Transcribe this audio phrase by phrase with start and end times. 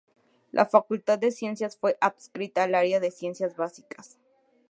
[0.51, 4.17] La Facultad de Ciencias fue adscrita al área de Ciencias Básicas.